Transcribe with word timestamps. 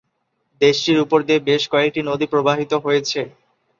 দেশটির 0.61 0.97
উপর 1.05 1.19
দিয়ে 1.27 1.39
বেশ 1.49 1.63
কয়েকটি 1.73 2.01
নদী 2.09 2.25
প্রবাহিত 2.33 2.71
হয়েছে। 2.85 3.19